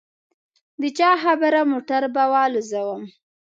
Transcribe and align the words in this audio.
د 0.81 0.83
چا 0.97 1.11
خبره 1.23 1.61
موټر 1.71 2.03
به 2.13 2.23
والوزووم. 2.31 3.03